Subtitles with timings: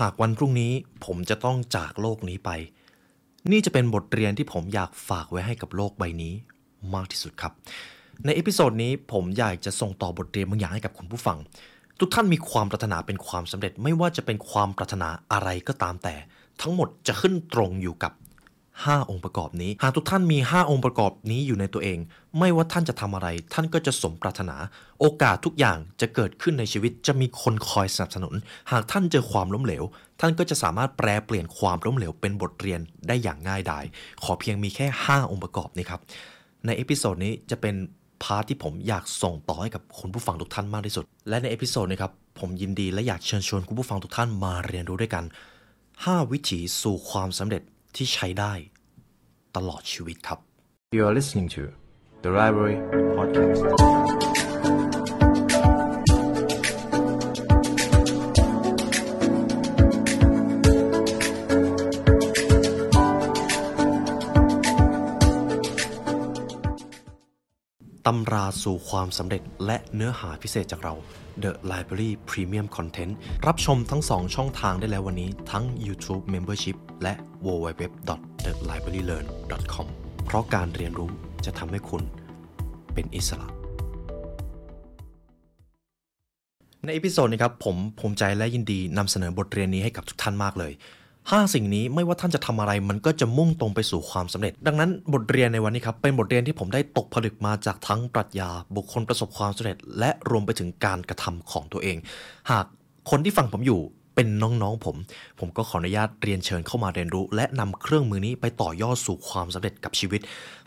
[0.00, 0.72] หากวันพรุ่งนี้
[1.04, 2.50] ผมจะต้องจากโลกนี้ไป
[3.50, 6.34] นี่จะเป็นบทเรียนที่ผมอยากฝากไว้ให้กับโลกใบนี้
[6.94, 7.52] มากที่สุดครับ
[8.24, 11.38] ใน episode นี้ผมอยากจะส่งต่อบทเรียนบางอย่างให้กับคุณผู้ฟัง
[12.00, 16.14] ทุกท่านมีความปรารถนาเป็นความสำเร็จ ไม่ว่าจะเป็นความปรารถนาอะไรก็ตามแต่
[16.60, 18.12] ทั้งหมดจะขึ้นตรงอยู่กับ
[18.84, 21.98] 5 องค์ประกอบนี้ หากทุกท่านมี 5 องค์ประกอบนี้อยู่ในตัวเอง
[22.38, 24.56] ไม่ว่าท่านจะทำอะไร ท่านก็จะสมปรารถนา
[25.00, 28.34] โอกาสทุกอย่างจะเกิดขึ้นในชีวิตจะมีคนคอยสนับสนุน
[28.70, 29.84] หากท่านเจอความล้มเหลว
[30.20, 33.84] ท่านก็จะสามารถแปลเปลี่ยนความล้มเหลวเป็นบทเรียนได้อย่างง่ายดาย
[34.22, 36.00] ขอเพียงมีแค่ 5 องค์ประกอบนี้ครับ
[36.66, 37.74] ใน episode นี้จะเป็น
[38.22, 45.24] part ที่ผมอยากส่งต่อให้กับคุณผู้ฟังทุกท่านมากที่สุด และใน episode นี้ครับผมยินดีและอยากเชิญชวนคุณผู้ฟังทุกท่านมาเรียนรู้ด้วยกัน
[45.76, 47.62] 5 วิถีสู่ความสำเร็จ
[47.96, 48.52] ที่ใช้ได้
[49.56, 50.38] ตลอดชีวิตครับ
[50.96, 51.62] You are listening to
[52.24, 52.76] the Library
[53.16, 54.25] Podcast.
[68.10, 70.94] ตำราสู่ความสำเร็จและเนื้อหาพิเศษจากเรา
[71.42, 73.12] The Library Premium Content
[73.46, 77.14] รับชมทั้ง 2 ช่องทางได้แล้ววันนี้ทั้ง YouTube Membership และ
[77.46, 79.86] www.thelibrarylearn.com
[80.24, 81.10] เพราะการเรียนรู้
[81.44, 82.02] จะทำให้คุณ
[82.94, 83.48] เป็นอิสระ
[86.84, 90.72] ใน episode นี้ครับผมภูมิใจและยินดีนำเสนอบทเรียนนี้ให้กับทุกท่านมากเลย
[91.30, 101.96] 5 สิ่งนี้ไม่ว่าท่านจะทำอะไรมันก็จะมุ่งตรงไปสู่ความสำเร็จ ดังนั้นบทเรียนในวันนี้ครับเป็นบทเรียนที่ผมได้ตกผลึกมาจากทั้งปรัชญา บุคคลประสบความสำเร็จ และรวมไปถึงการกระทำของตัวเอง
[102.50, 102.64] หาก
[103.10, 103.80] คนที่ฟังผมอยู่
[104.14, 104.96] เป็นน้องๆผม
[105.40, 110.20] ผมก็ขออนุญาตเรียนเชิญเข้ามาเรียนรู้ และนำเครื่องมือนี้ไปต่อยอดสู่ความสำเร็จกับชีวิต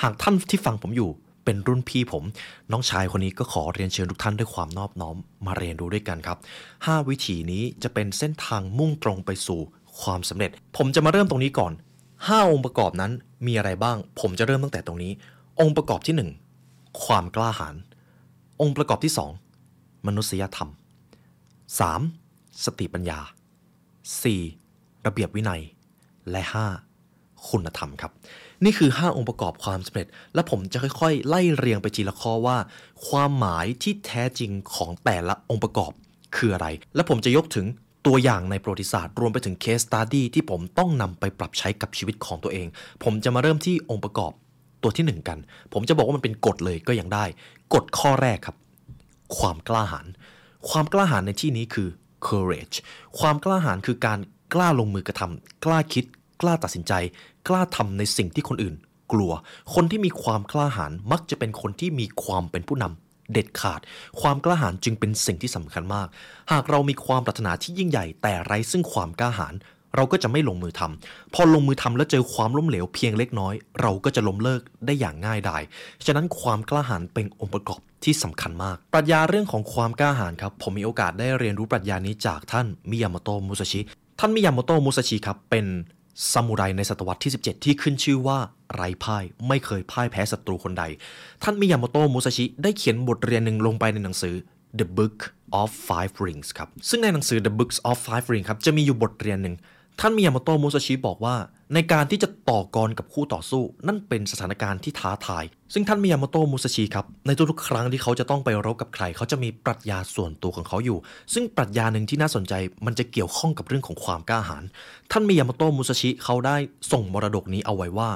[0.04, 1.10] หากท่านที่ฟังผมอยู่
[1.46, 2.24] เป็นรุ่นพี่ผม
[2.72, 5.16] น้องชายคนนี้ก็ขอเรียนเชิญทุกท่านด้วยความนอบน้อม
[5.46, 6.38] มาเรียนรู้ด้วยกันครับ
[6.74, 9.62] 5 วิธีนี้จะเป็นเส้นทางมุ่งตรงไปสู่
[10.02, 11.74] ความสำเร็จ ผมจะมาเริ่มตรงนี้ก่อน
[12.12, 13.12] 5 องค์ประกอบนั้น
[13.46, 15.12] มีอะไรบ้าง ผมจะเริ่มตั้งแต่ตรงนี้
[15.60, 16.16] องค์ประกอบที่
[16.60, 17.76] 1 ความกล้าหาญ
[18.62, 19.14] องค์ประกอบที่
[19.60, 20.70] 2 มนุษยธรรม
[22.02, 22.66] 3.
[22.66, 23.20] สติปัญญา
[24.34, 25.06] 4.
[25.06, 25.62] ระเบียบวินัย
[26.32, 26.42] และ
[26.96, 27.50] 5.
[27.50, 28.12] คุณธรรมครับ
[28.64, 32.58] นี่คือ 5 องค์ประกอบความสำเร็จ และผมจะค่อย ๆ ไล่เรียงไปทีละข้อว่า
[33.08, 35.92] ความหมายที่แท้จริงของแต่ละองค์ประกอบ
[36.36, 37.66] คืออะไร และผมจะยกถึง
[38.06, 42.68] ตัวอย่างในประวัติศาสตร์รวมไปถึงเคสตัดดี้ที่ผมต้องนำไปปรับใช้กับชีวิตของตัวเอง
[43.04, 44.32] ผมจะมาเริ่มที่องค์ประกอบ
[44.84, 45.38] ตัวที่ 1 กัน
[45.74, 47.26] ผมจะบอกว่ามันเป็นกฎเลยก็ยังได้
[47.74, 48.58] กฎข้อแรกครับ
[49.38, 50.08] ความกล้าหาญ
[50.70, 51.90] ความกล้าหาญในที่นี้คือ
[52.28, 52.76] courage
[53.20, 54.20] ความกล้าหาญคือการ
[54.54, 56.06] กล้าลงมือกระทำกล้าคิด
[56.42, 56.94] กล้าตัดสินใจ
[57.48, 58.76] กล้าทำในสิ่งที่คนอื่น
[59.12, 59.32] กลัว
[59.74, 63.80] คนที่มีความกล้าหาญมักจะเป็นคนที่มีความเป็นผู้นำ เด็ดขาด
[64.22, 66.08] ความกล้าหาญจึงเป็นสิ่งที่สำคัญมาก
[66.52, 69.56] หากเรามีความปรารถนาที่ยิ่งใหญ่แต่ไร้ซึ่งความกล้าหาญ
[69.96, 75.62] เราก็จะไม่ลงมือทำพอลงมือทำแล้วเจอความล้มเหลวเพียงเล็กน้อย เราก็จะล้มเลิกได้อย่างง่ายดาย
[76.06, 83.82] ฉะนั้นความกล้าหาญเป็นองค์ประกอบที่สำคัญมาก ปรัชญาเรื่องของความกล้าหาญครับ ผมมีโอกาสได้เรียนรู้ปรัชญานี้จากท่านมิยามโตะมุซาชิ
[84.20, 85.66] ท่านมิยามโตะมุซาชิครับเป็น
[86.32, 88.40] ซามูไรในศตวรรษที่ 17 ที่ขึ้นชื่อว่า
[88.74, 90.84] ไร้พ่ายไม่เคยพ่ายแพ้ศัตรูคนใด
[91.44, 94.36] ท่านมิยาโมโตะมุซาชิได้เขียนบทเรียนหนึ่งลงไปในหนังสือ
[94.80, 95.18] The Book
[95.62, 99.56] of Five Rings ครับ ซึ่งในหนังสือ The Books of Five Rings ครับ จะมีอยู่บทเรียนหนึ่ง
[100.02, 101.36] ท่านมิยาโมโตะมุซาชิบอกว่า
[101.74, 105.44] ในการที่จะต่อกรกับคู่ต่อสู้ นั่นเป็นสถานการณ์ที่ท้าทาย
[105.74, 110.98] ซึ่งท่านมิยาโมโตะมุซาชิครับในทุกๆครั้งที่เขาจะต้องไปรบกับใคร เขาจะมีปรัชญาส่วนตัวของเขาอยู่
[111.34, 112.54] ซึ่งปรัชญาหนึ่งที่น่าสนใจ
[112.86, 114.64] มันจะเกี่ยวข้องกับเรื่องของความกล้าหาญ
[115.12, 116.58] ท่านมิยาโมโตะมุซาชิเขาได้
[116.92, 118.10] ส่งมรดกนี้เอาไว้ว่า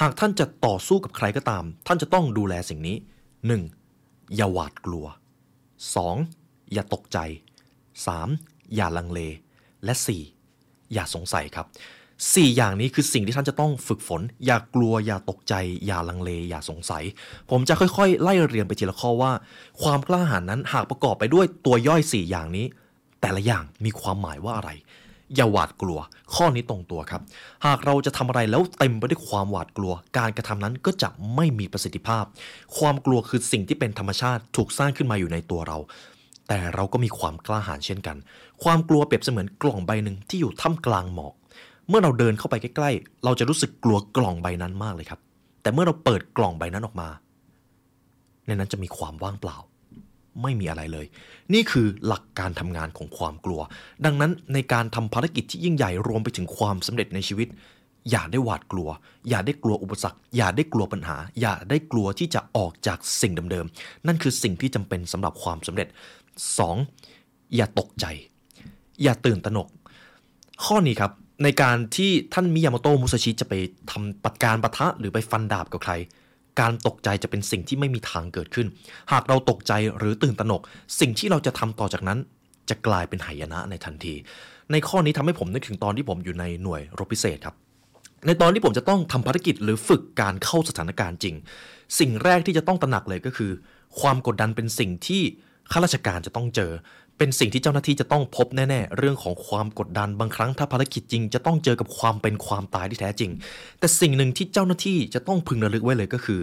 [0.00, 2.96] หากท่านจะต่อสู้กับใครก็ตาม ท่านจะต้องดูแลสิ่งนี้
[3.66, 4.36] 1.
[4.36, 5.06] อย่าหวาดกลัว
[5.94, 6.72] 2.
[6.72, 7.18] อย่าตกใจ
[7.96, 8.74] 3.
[8.74, 9.20] อย่าลังเล
[9.84, 10.39] และ 4.
[10.94, 11.66] อย่าสงสัยครับ
[12.10, 15.54] 4 อย่างนี้คือสิ่งที่ท่านจะต้องฝึกฝน อย่ากลัวอย่าตกใจ
[15.86, 17.04] อย่าลังเล อย่าสงสัย
[17.50, 19.32] ผมจะค่อยๆ ไล่เรียงไปทีละข้อว่า
[19.82, 22.66] ความกล้าหาญนั้นหากประกอบไปด้วยตัวย่อย 4 อย่างนี้
[23.20, 24.70] แต่ละอย่างมีความหมายว่าอะไร
[25.36, 25.98] อย่าหวาดกลัว
[26.34, 27.22] ข้อนี้ตรงตัวครับ
[27.66, 32.24] หากเราจะทำอะไรแล้วเต็มไปด้วยความหวาดกลัว การกระทำนั้นก็จะไม่มีประสิทธิภาพ
[32.78, 35.78] ความกลัวคือสิ่งที่เป็นธรรมชาติถูกสร้างขึ้นมาอยู่ในตัวเรา
[36.52, 38.16] แต่เราก็มีความกล้าหาญเช่นกัน
[38.62, 41.34] ความกลัวเปรียบเสมือนกล่องใบหนึ่งที่อยู่ท่ามกลางหมอก
[41.88, 45.20] เมื่อเราเดินเข้าไปใกล้ๆ เราจะรู้สึกกลัวกล่องใบนั้นมากเลยครับ
[45.62, 47.08] แต่เมื่อเราเปิดกล่องใบนั้นออกมา
[48.46, 49.56] ในนั้นจะมีความว่างเปล่า
[50.42, 51.06] ไม่มีอะไรเลย
[51.54, 53.60] นี่คือหลักการทำงานของความกลัว
[54.04, 57.50] ดังนั้นในการทำภารกิจที่ยิ่งใหญ่รวมไปถึงความสำเร็จในชีวิต
[58.10, 58.88] อย่าได้หวาดกลัว
[59.28, 65.88] อย่าได้กลัวอุปสรรค อย่าได้กลัวปัญหา อย่าได้กลัวที่จะออกจากสิ่งเดิมๆ นั่นคือสิ่งที่จำเป็นสำหรับความสำเร็จ
[66.48, 67.56] 2.
[67.56, 68.06] อย่าตกใจ
[69.02, 69.68] อย่าตื่นตระหนก
[70.64, 71.12] ข้อนี้ครับ
[71.44, 73.54] ในการที่ท่านมิยาโมโตะมุซาชิจะไป
[73.90, 75.92] ทำปัดการปะทะหรือไปฟันดาบกับใคร
[76.60, 78.66] การตกใจจะเป็นสิ่งที่ไม่มีทางเกิดขึ้น
[79.12, 80.62] หากเราตกใจหรือตื่นตระหนก
[81.00, 82.18] สิ่งที่เราจะทำต่อจากนั้น
[82.70, 84.14] จะกลายเป็นหายนะในทันที
[84.72, 87.56] ในข้อนี้ทำให้ผมนึกถึงตอนที่ผมอยู่ในหน่วยรบพิเศษครับ
[88.26, 91.34] ในตอนที่ผมจะต้องทำภารกิจหรือฝึกการเข้าสถานการณ์จริง
[91.98, 93.50] สิ่งแรกที่จะต้องตระหนักเลยก็คือ
[94.00, 95.22] ความกดดันเป็นสิ่งที่
[95.72, 96.72] ข้าราชการจะต้องเจอ
[97.18, 103.30] เป็นสิ่งที่เจ้าหน้าที่จะต้องพบแน่ๆ เรื่องของความกดดันบางครั้งถ้าภารกิจจริง จะต้องเจอกับความเป็นความตายที่แท้จริง
[103.78, 106.40] แต่สิ่งหนึ่งที่เจ้าหน้าที่จะต้องพึงระลึกไว้เลยก็คือ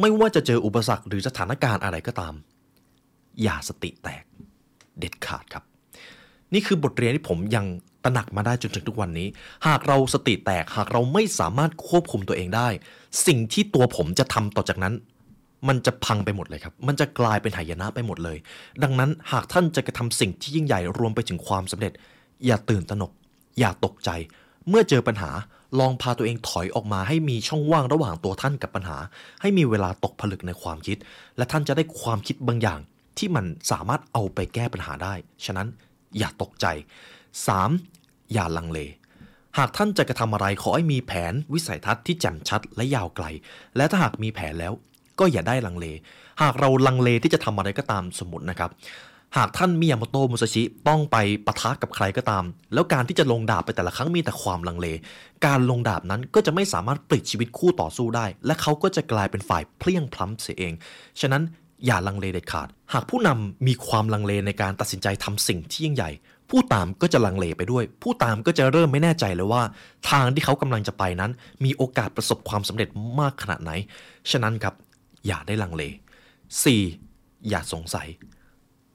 [0.00, 2.34] ไม่ว่าจะเจออุปสรรคหรือสถานการณ์อะไรก็ตาม
[3.42, 4.24] อย่าสติแตก
[4.98, 5.64] เด็ดขาดครับ
[6.54, 7.66] นี่คือบทเรียนที่ผมยัง
[8.04, 9.28] ตระหนักมาได้จนถึงทุกวันนี้
[9.66, 12.68] หากเราสติแตกหากเราไม่สามารถควบคุมตัวเองได้
[13.26, 14.94] สิ่งที่ตัวผมจะทำต่อจากนั้น
[15.68, 18.38] มันจะพังไปหมดเลยครับ มันจะกลายเป็นหายนะไปหมดเลย
[18.82, 21.92] ดังนั้นหากท่านจะกระทำสิ่งที่ยิ่งใหญ่รวมไปถึงความสำเร็จ
[22.46, 23.12] อย่าตื่นตระหนก
[23.58, 24.10] อย่าตกใจ
[24.68, 25.30] เมื่อเจอปัญหา
[25.78, 28.98] ลองพาตัวเองถอยออกมาให้มีช่องว่างระหว่างตัวท่านกับปัญหา
[29.40, 30.96] ให้มีเวลาตกผลึกในความคิด
[31.36, 32.80] และท่านจะได้ความคิดบางอย่าง
[33.18, 35.14] ที่มันสามารถเอาไปแก้ปัญหาได้
[35.44, 35.68] ฉะนั้น
[36.18, 36.66] อย่าตกใจ
[37.48, 38.32] 3.
[38.32, 38.78] อย่าลังเล
[39.58, 43.26] หากท่านจะกระทำอะไรขอให้มีแผนวิสัยทัศน์ที่แจ่มชัดและยาวไกล
[43.76, 44.72] และถ้าหากมีแผนแล้ว
[45.20, 45.86] ก็อย่าได้ลังเล
[46.42, 48.70] หากเราลังเลที่จะทำอะไรก็ตามสมมตินะครับ
[49.36, 51.16] หากท่านมิยาโมโตะมุซาชิต้องไป
[51.46, 52.44] ปะทะกับใครก็ตาม
[52.74, 54.86] แล้วการที่จะลงดาบไปแต่ละครั้งมีแต่ความลังเล
[55.46, 60.72] การลงดาบนั้นก็จะไม่สามารถปลิดชีวิตคู่ต่อสู้ได้ และเขาก็จะกลายเป็นฝ่ายเพลียงพล้ำเสียเอง
[61.20, 61.42] ฉะนั้น
[61.86, 66.10] อย่าลังเลเด็ดขาด หากผู้นำมีความลังเลในการตัดสินใจทำสิ่งที่ยิ่งใหญ่
[66.50, 69.62] ผู้ตามก็จะลังเลไปด้วย ผู้ตามก็จะเริ่มไม่แน่ใจเลยว่า
[70.10, 71.30] ทางที่เขากำลังจะไปนั้น
[71.64, 72.88] มีโอกาสประสบความสำเร็จ
[73.20, 73.70] มากขนาดไหน
[74.30, 74.74] ฉะนั้นครับ
[75.26, 75.82] อย่าได้ลังเล
[76.46, 77.48] 4.
[77.48, 78.08] อย่าสงสัย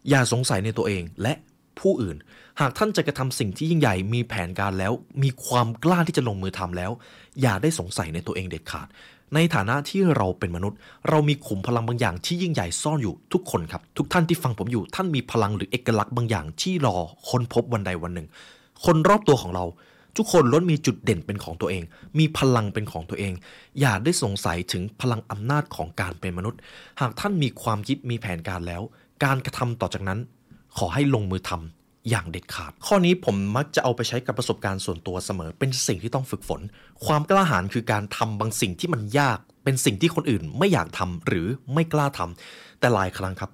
[0.09, 1.33] อย่าสงสัยในตัวเองและ
[1.79, 2.17] ผู้อื่น
[2.59, 4.93] หากท่านจะกระทำสิ่งที่ยิ่งใหญ่มีแผนการแล้ว
[5.23, 6.91] มีความกล้าที่จะลงมือทำแล้ว
[7.41, 8.87] อย่าได้สงสัยในตัวเองเด็ดขาด
[9.35, 10.77] ในฐานะที่เราเป็นมนุษย์
[11.09, 16.95] เรามีขุมพลังบางอย่างที่ยิ่งใหญ่ซ่อนอยู่ทุกคนครับ ทุกท่านที่ฟังผมอยู่ ท่านมีพลังหรือเอกลักษณ์บางอย่างที่รอ
[17.29, 18.27] ค้นพบวันใดวันหนึ่ง
[18.85, 19.65] คนรอบตัวของเรา
[20.17, 21.83] ทุกคนล้วนมีจุดเด่นเป็นของตัวเอง
[22.19, 23.33] มีพลังเป็นของตัวเอง
[23.79, 26.59] อย่าได้สงสัยถึงพลังอำนาจของการเป็นมนุษย์
[27.01, 28.81] หากท่านมีความคิดมีแผนการแล้ว
[29.23, 30.19] การกระทำต่อจากนั้น
[30.77, 36.61] ขอให้ลงมือทำอย่างเด็ดขาด ข้อนี้ผมมักจะเอาไปใช้กับประสบการณ์ส่วนตัวเสมอ เป็นสิ่งที่ต้องฝึกฝน
[37.05, 43.51] ความกล้าหาญคือการทำบางสิ่งที่มันยาก เป็นสิ่งที่คนอื่นไม่อยากทำหรือไม่กล้าทำแต่หลายครั้งครับ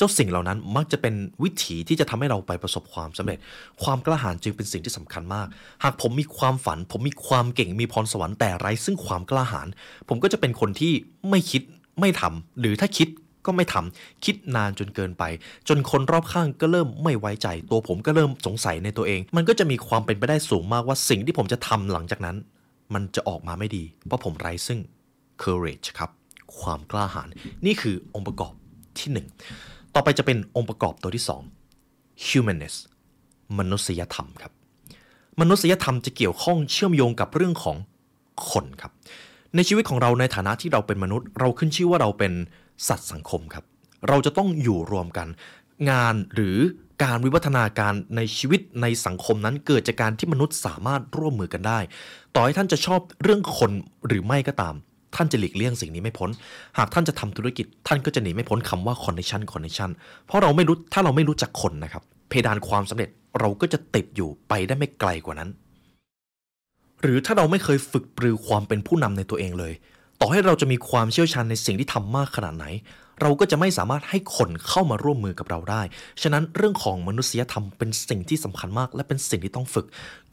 [0.00, 3.38] จ้าสิ่งเหล่านั้นมักจะเป็นวิถีที่จะทำให้เราไปประสบความสำเร็จ
[3.82, 5.46] ความกล้าหาญจึงเป็นสิ่งที่สำคัญมาก
[5.84, 9.68] หากผมมีความฝัน ผมมีความเก่งมีพรสวรรค์แต่ไร้ซึ่งความกล้าหาญ
[10.08, 10.92] ผมก็จะเป็นคนที่
[11.30, 11.62] ไม่คิด
[12.00, 13.08] ไม่ทำหรือถ้าคิด
[13.46, 15.24] ก็ไม่ทำคิดนานจนเกินไป
[15.68, 22.36] จนคนรอบข้างก็เริ่มไม่ไว้ใจ ตัวผมก็เริ่มสงสัยในตัวเอง มันก็จะมีความเป็นไปได้สูงมากว่าสิ่งที่ผมจะทำหลังจากนั้น
[22.94, 24.80] มันจะออกมาไม่ดี เพราะผมไร้ซึ่ง
[25.42, 26.10] courage ครับ
[26.60, 27.28] ความกล้าหาญ
[27.66, 28.52] นี่คือองค์ประกอบ
[28.98, 29.26] ที่หนึ่ง
[29.94, 31.42] ต่อไปจะเป็นองค์ประกอบตัวที่สอง
[32.26, 32.74] humanness
[33.58, 34.52] มนุษยธรรมครับ
[35.40, 37.76] มนุษยธรรมจะเกี่ยวข้องเชื่อมโยงกับเรื่องของ
[38.50, 38.92] คนครับ
[39.56, 42.32] ในชีวิตของเราในฐานะที่เราเป็นมนุษย์ เราขึ้นชื่อว่าเราเป็น
[42.88, 43.64] สัตว์สังคมครับ
[44.08, 45.28] เราจะต้องอยู่รวมกัน
[45.90, 46.56] งานหรือ
[47.04, 51.78] การวิวัฒนาการในชีวิตในสังคมนั้นเกิดจากการที่มนุษย์สามารถร่วมมือกันได้
[52.34, 53.70] ต่อให้ท่านจะชอบเรื่องคน
[54.06, 54.74] หรือไม่ก็ตาม
[55.16, 56.30] ท่านจะหลีกเลี่ยงสิ่งนี้ไม่พ้น
[56.78, 59.90] หากท่านจะทำธุรกิจ ท่านก็จะหนีไม่พ้นคำว่า connection connection
[60.26, 65.50] เพราะเราไม่รู้ถ้าเราไม่รู้จักคนนะครับ เพดานความสำเร็จเราก็จะติดอยู่ไปได้ไม่ไกลกว่านั้น
[67.02, 69.72] หรือถ้าเราไม่เคยฝึกปรือความเป็นผู้นำในตัวเองเลย
[70.20, 72.66] ต่อให้เราจะมีความเชี่ยวชาญในสิ่งที่ทำมากขนาดไหน
[73.22, 75.82] เราก็จะไม่สามารถให้คนเข้ามาร่วมมือกับเราได้
[76.22, 79.86] ฉะนั้นเรื่องของมนุษยธรรมเป็นสิ่งที่สำคัญมาก และเป็นสิ่งที่ต้องฝึก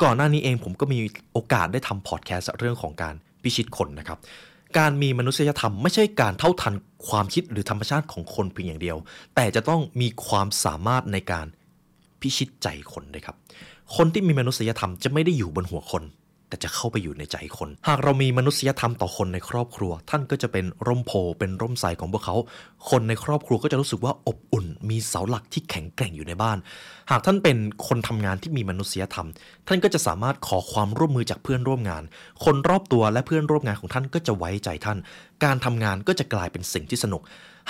[0.04, 1.00] ก่อนหน้านี้เองผมก็มี
[1.34, 4.20] โอกาสได้ทำพอดแคสต์เรื่องของการพิชิตคนนะครับ
[4.78, 6.74] การมีมนุษยธรรมไม่ใช่การเท่าทัน
[7.08, 8.98] ความคิดหรือธรรมชาติของคนเพียงอย่างเดียว
[9.36, 11.46] แต่จะต้องมีความสามารถในการ
[12.22, 13.36] พิชิตใจคนด้วยครับ
[13.96, 16.04] คนที่มีมนุษยธรรมจะไม่ได้อยู่บนหัวคน
[16.50, 22.36] แต่จะเข้าไปอยู่ในใจคน หากเรามีมนุษยธรรมต่อคนในครอบครัว ท่านก็จะเป็นร่มโพเป็นร่มใสของพวกเขา
[22.90, 26.58] คนในครอบครัวก็จะรู้สึกว่าอบอุ่น มีเสาหลักที่แข็งแกร่งอยู่ในบ้าน
[27.12, 29.28] หากท่านเป็นคนทำงานที่มีมนุษยธรรม
[29.68, 32.04] ท่านก็จะสามารถขอความร่วมมือจากเพื่อนร่วมงาน
[32.46, 34.98] คนรอบตัวและเพื่อนร่วมงานของท่านก็จะไว้ใจท่าน
[35.44, 37.22] การทำงานก็จะกลายเป็นสิ่งที่สนุก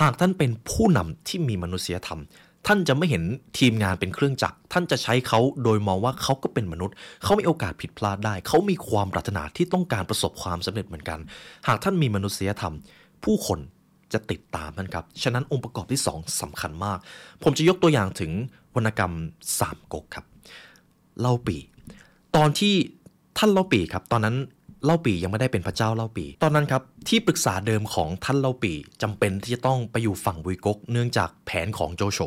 [0.01, 2.21] หากท่านเป็นผู้นำที่มีมนุษยธรรม
[2.67, 3.23] ท่านจะไม่เห็น
[3.59, 11.19] ทีมงานเป็นเครื่องจักร ท่านจะใช้เขาโดยมองว่าเขาก็เป็นมนุษย์ เขามีโอกาสผิดพลาดได้ เขามีความปรารถนาที่ต้องการประสบความสำเร็จเหมือนกัน
[11.67, 12.73] หากท่านมีมนุษยธรรม
[13.23, 13.59] ผู้คน
[14.13, 16.97] จะติดตามท่านครับ ฉะนั้นองค์ประกอบที่สองสำคัญมาก
[17.43, 18.31] ผมจะยกตัวอย่างถึง
[18.75, 19.13] วรรณกรรม
[19.59, 20.25] สามก๊กครับ
[21.19, 21.57] เล่าปี
[22.35, 22.73] ตอนที่
[23.37, 24.35] ท่านเล่าปีครับ ตอนนั้น
[24.87, 32.19] เล่าปียังไม่ได้เป็นพระเจ้าเล่าปี ตอนนั้นครับที่ปรึกษาเดิมของท่านเล่าปีจำเป็นที่จะต้องไปอยู่ฝั่งบุยกก เนื่องจากแผนของโจโฉ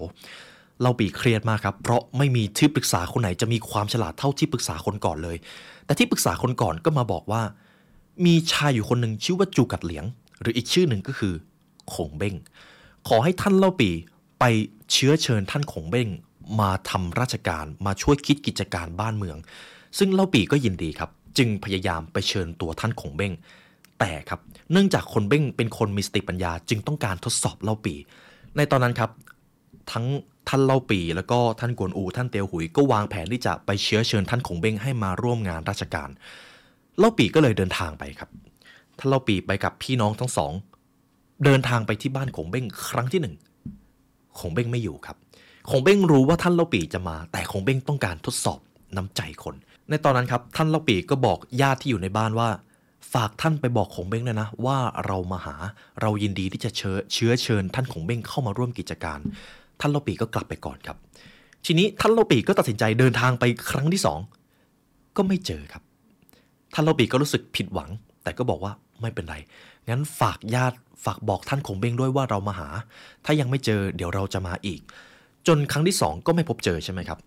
[0.81, 5.37] เล่าปีเครียดมากครับ เพราะไม่มีที่ปรึกษาคนไหนจะมีความฉลาดเท่าที่ปรึกษาคนก่อนเลย
[5.87, 7.43] แต่ที่ปรึกษาคนก่อนก็มาบอกว่า
[8.27, 10.05] มีชายอยู่คนหนึ่งชื่อว่าจูกัดเหลียง
[10.41, 11.35] หรืออีกชื่อหนึ่งก็คือ
[11.95, 12.35] ขงเบ้ง
[13.09, 13.91] ขอให้ท่านเล่าปี
[14.41, 14.45] ไป
[14.93, 16.09] เชื้อเชิญท่านขงเบ้ง
[16.61, 19.37] มาทำราชการมาช่วยคิดกิจการบ้านเมือง
[19.99, 23.33] ซึ่งเล่าปีก็ยินดีครับ จึงพยายามไปเชิญตัวท่านขงเบ้ง
[24.01, 24.41] แต่ครับ
[24.73, 27.95] เนื่องจากคนเบ้งเป็นคนมีสติปัญญาจึงต้องการทดสอบเล่าปี
[28.57, 29.11] ในตอนนั้นครับ
[29.93, 30.07] ทั้ง
[30.49, 36.11] ท่านเล่าปีแล้วก็ท่านกวนอูท่านเตียวหุยก็วางแผนที่จะไปเชื้อเชิญท่านขงเบ้งให้มาร่วมงานราชการ
[36.99, 38.31] เล่าปีก็เลยเดินทางไปครับ
[38.99, 40.53] ท่านเล่าปีไปกับพี่น้องทั้งสอง
[41.45, 43.35] เดินทางไปที่บ้านขงเบ้งครั้งที่หนึ่ง
[44.39, 45.17] ขงเบ้งไม่อยู่ครับ
[45.71, 48.61] ขงเบ้งรู้ว่าท่านเล่าปีจะมา แต่ขงเบ้งต้องการทดสอบ
[48.97, 49.55] น้ำใจคน
[49.91, 52.49] ในตอนนั้นครับท่านเล่าปีก็บอกญาติที่อยู่ในบ้านว่า
[53.15, 55.57] ฝากท่านไปบอกขงเบ้งเลยนะ ว่าเรามาหา
[56.01, 59.19] เรายินดีที่จะเชื้อเชื้อเชิญ ท่านขงเบ้งเข้ามาร่วมกิจการ
[59.81, 60.97] ท่านเล่าปีก็กลับไปก่อนครับ
[61.67, 64.19] ทีนี้ท่านเล่าปีก็ตัดสินใจเดินทางไปครั้งที่สอง
[65.17, 65.83] ก็ไม่เจอครับ
[66.75, 67.91] ท่านเล่าปีก็รู้สึกผิดหวัง
[68.23, 69.37] แต่ก็บอกว่าไม่เป็นไร
[69.89, 72.69] งั้นฝากญาติฝากบอกท่านขงเบ้งด้วยว่าเรามาหา
[73.25, 74.81] ถ้ายังไม่เจอเดี๋ยวเราจะมาอีก
[75.47, 77.19] จนครั้งที่2ก็ไม่พบเจอใช่ไหมครับ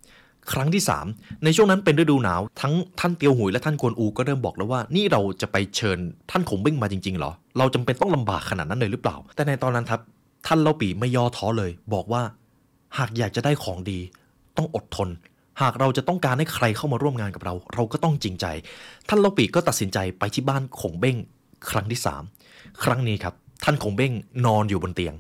[0.52, 0.84] ครั้งที่
[1.14, 5.98] 3 ในช่วงนั้นเป็นฤดูหนาว ทั้งท่านเตียวหุยและท่านกวนอูก็เริ่มบอกแล้วว่า นี่เราจะไปเชิญ
[6.32, 10.02] ท่านขงเบ้งมาจริงๆเหรอ เราจำเป็นต้องลำบากขนาดนั้นเลยหรือเปล่า แต่ในตอนนั้นครับ
[10.48, 12.22] ท่านเล่าปีไม่ย่อท้อเลย บอกว่า
[12.98, 14.00] หากอยากจะได้ของดี
[14.58, 15.10] ต้องอดทน
[15.62, 18.46] หากเราจะต้องการให้ใครเข้ามาร่วมงานกับเรา เราก็ต้องจริงใจ
[19.08, 21.18] ท่านเล่าปีก็ตัดสินใจไปที่บ้านขงเบ้ง
[21.70, 22.00] ครั้งที่
[22.40, 23.34] 3 ครั้งนี้ครับ
[23.64, 24.12] ท่านขงเบ้ง
[24.46, 25.16] นอนอยู่บนเตียง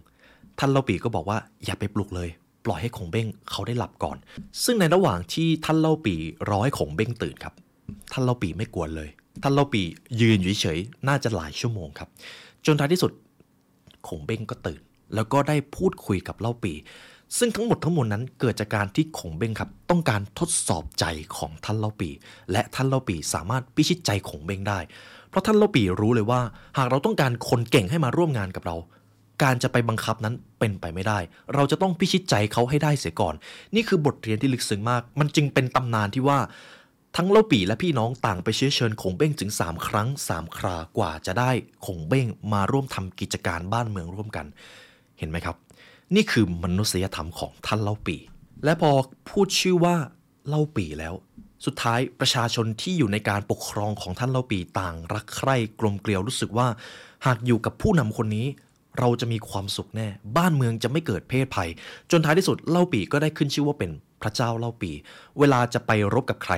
[0.59, 2.29] ท่านเล่าปีก็บอกว่าอย่าไปปลุกเลย
[2.65, 4.17] ปล่อยให้ขงเบ้งเขาได้หลับก่อน
[4.63, 6.15] ซึ่งในระหว่างที่ท่านเล่าปี
[6.49, 7.53] รอให้ขงเบ้งตื่นครับ
[8.11, 9.09] ท่านเล่าปีไม่กวนเลย
[9.41, 9.81] ท่านเล่าปี
[10.21, 12.09] ยืนอยู่เฉยๆน่าจะหลายชั่วโมงครับ
[12.65, 13.11] จนท้ายที่สุด
[14.07, 14.81] ขงเบ้งก็ตื่น
[15.15, 16.73] แล้วก็ได้พูดคุยกับเล่าปี
[17.37, 21.05] ซึ่งทั้งหมดทั้งมวลนั้นเกิดจากการที่ขงเบ้งครับ ต้องการทดสอบใจ
[21.37, 22.09] ของท่านเล่าปี
[22.51, 24.79] และท่านเล่าปีสามารถพิชิตใจขงเบ้งได้
[25.29, 26.41] เพราะท่านเล่าปีรู้เลยว่า
[26.77, 28.75] หากเราต้องการคนเก่งให้มาร่วมงานกับเรา
[29.41, 31.19] การจะไปบังคับนั้นเป็นไปไม่ได้
[31.53, 33.35] เราจะต้องพิชิตใจเขาให้ได้เสียก่อน
[33.75, 36.39] นี่คือบทเรียนที่ลึกซึ้งมาก มันจึงเป็นตำนานที่ว่า
[37.15, 41.51] ทั้งเล่าปี่และพี่น้องต่างไปเชื้อเชิญขงเบ้งถึง 3 ครั้ง 3 ครากว่าจะได้
[41.85, 44.45] ขงเบ้งมาร่วมทำกิจการบ้านเมืองร่วมกัน
[45.19, 45.55] เห็นไหมครับ
[46.15, 48.21] นี่คือมนุษยธรรมของท่านเล่าปี่
[48.65, 48.91] และพอ
[49.29, 49.95] พูดชื่อว่า
[50.47, 51.13] เล่าปี่แล้ว
[51.65, 56.67] สุดท้ายประชาชนที่อยู่ในการปกครองของท่านเล่าปี่ต่าง รักใคร่กลมเกลียวรู้สึกว่า
[57.25, 58.47] หากอยู่กับผู้นำคนนี้
[58.99, 60.07] เราจะมีความสุขแน่
[60.37, 61.69] บ้านเมืองจะไม่เกิดเพศภัย
[62.11, 64.95] จนท้ายที่สุดเล่าปี่ก็ได้ขึ้นชื่อว่าเป็นพระเจ้าเล่าปี่
[65.39, 66.53] เวลาจะไปรบกับใคร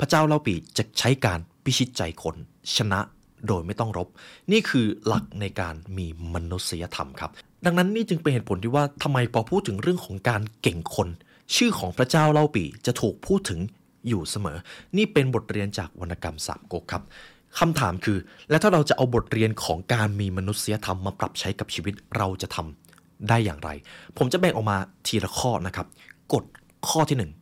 [0.00, 2.36] พระเจ้าเล่าปี่จะใช้การพิชิตใจคน
[2.76, 3.00] ชนะ
[3.46, 4.08] โดยไม่ต้องรบ
[4.52, 7.30] นี่คือหลักในการมีมนุษยธรรมครับ
[7.64, 11.08] ดังนั้นนี่จึงเป็นเหตุผลที่ว่าทำไมพอพูดถึงเรื่องของการเก่งคน
[11.56, 13.60] ชื่อของพระเจ้าเล่าปี่จะถูกพูดถึง
[14.08, 14.58] อยู่เสมอ
[14.96, 17.02] นี่เป็นบทเรียนจากวรรณกรรมสามก๊กครับ
[17.58, 18.18] คำถามคือ
[18.50, 23.70] แล้วถ้าเราจะเอาบทเรียนของการมีมนุษยธรรมมาปรับใช้กับชีวิตเราจะทำได้อย่างไร
[24.18, 24.76] ผมจะแบ่งออกมา
[25.06, 25.86] ทีละข้อนะครับ
[26.32, 26.44] กฎ
[26.88, 27.32] ข้อที่หนึ่ง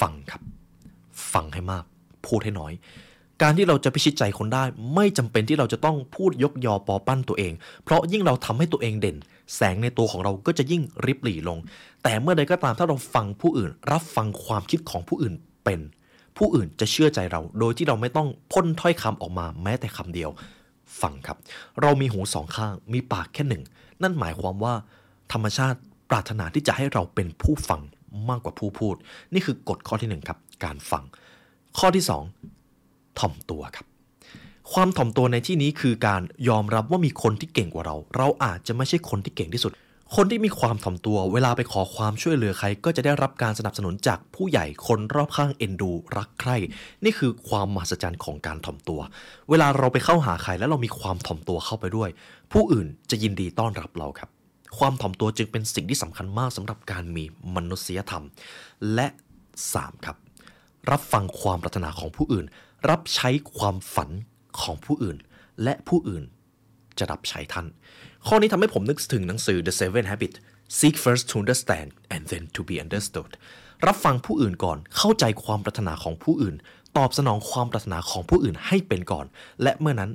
[0.00, 0.42] ฟังครับ
[1.32, 1.84] ฟังให้มาก
[2.26, 2.72] พูดให้น้อย
[3.42, 4.64] การที่เราจะพิชิตใจคนได้
[4.94, 7.52] ไม่จำเป็นที่เราจะต้องพูดยกยอปอปั้นตัวเอง
[7.84, 9.16] เพราะยิ่งเราทำให้ตัวเองเด่น
[9.54, 11.58] แสงในตัวของเราก็จะยิ่งริบหรี่ลง
[12.02, 15.80] แต่เมื่อใดก็ตามถ้าเราฟังผู้อื่น รับฟังความคิดของผู้อื่นเป็น
[16.36, 20.30] ผู้อื่นจะเชื่อใจเรา โดยที่เราไม่ต้องพ่นถ้อยคำออกมาแม้แต่คำเดียว
[21.00, 21.36] ฟังครับ
[21.82, 23.62] เรามีหูสองข้าง มีปากแค่หนึ่ง
[24.02, 24.74] นั่นหมายความว่า
[25.32, 25.78] ธรรมชาติ
[26.10, 27.80] ปรารถนาที่จะให้เราเป็นผู้ฟัง
[28.28, 28.94] มากกว่าผู้พูด
[29.32, 31.04] นี่คือกฎข้อที่หนึ่งครับ การฟัง
[31.78, 32.22] ข้อที่สอง
[33.18, 33.86] ถ่อมตัวครับ
[34.72, 39.72] ความถ่อมตัวในที่นี้คือการยอมรับว่ามีคนที่เก่งกว่าเรา เราอาจจะไม่ใช่คนที่เก่งที่สุด
[40.14, 46.56] คนที่มีความถ่อมตัวเวลาไปขอความช่วยเหลือใคร ก็จะได้รับการสนับสนุนจากผู้ใหญ่คนรอบข้างเอ็นดูรักใคร่
[47.04, 49.00] นี่คือความมหัศจรรย์ของการถ่อมตัว
[49.50, 52.08] เวลาเราไปเข้าหาใครแล้วเรามีความถ่อมตัวเข้าไปด้วย
[52.52, 54.28] ผู้อื่นจะยินดีต้อนรับเราครับ
[54.78, 58.24] ความถ่อมตัวจึงเป็นสิ่งที่สำคัญมากสำหรับการมีมนุษยธรรม
[58.94, 59.06] และ
[59.74, 60.16] สามครับ
[60.90, 62.46] รับฟังความปรารถนาของผู้อื่น
[62.90, 64.10] รับใช้ความฝัน
[64.60, 65.16] ของผู้อื่น
[65.62, 66.22] และผู้อื่น
[66.98, 67.66] จะรับใช้ท่าน
[68.26, 70.38] ข้อนี้ทำให้ผมนึกถึงหนังสือ The Seven Habits
[70.76, 73.30] Seek first to understand and then to be understood
[73.86, 76.54] รับฟังผู้อื่นก่อน เข้าใจความปรารถนาของผู้อื่น
[76.96, 79.26] ตอบสนองความปรารถนาของผู้อื่นให้เป็นก่อน
[79.62, 80.10] และเมื่อนั้น